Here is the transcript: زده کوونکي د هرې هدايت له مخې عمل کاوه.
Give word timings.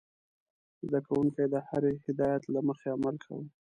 زده 0.87 0.99
کوونکي 1.07 1.43
د 1.53 1.55
هرې 1.67 1.93
هدايت 2.05 2.43
له 2.53 2.59
مخې 2.67 2.87
عمل 2.95 3.15
کاوه. 3.23 3.45